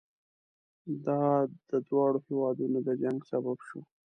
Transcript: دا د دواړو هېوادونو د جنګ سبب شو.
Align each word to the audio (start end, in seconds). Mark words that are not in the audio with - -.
دا 1.05 1.23
د 1.69 1.71
دواړو 1.87 2.19
هېوادونو 2.27 2.77
د 2.87 2.89
جنګ 3.01 3.19
سبب 3.31 3.57
شو. 3.67 3.79